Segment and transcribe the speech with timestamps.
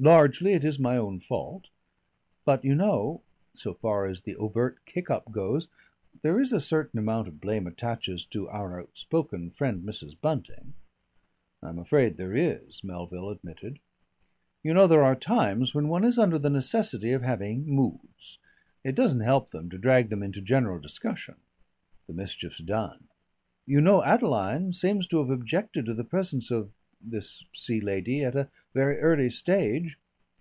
[0.00, 1.70] Largely it is my own fault.
[2.44, 3.20] But you know
[3.56, 5.66] so far as the overt kick up goes
[6.22, 10.14] there is a certain amount of blame attaches to our outspoken friend Mrs.
[10.20, 10.74] Bunting."
[11.60, 13.80] "I'm afraid there is," Melville admitted.
[14.62, 18.38] "You know there are times when one is under the necessity of having moods.
[18.84, 21.34] It doesn't help them to drag them into general discussion."
[22.06, 23.08] "The mischief's done."
[23.66, 26.70] "You know Adeline seems to have objected to the presence of
[27.00, 29.96] this sea lady at a very early stage.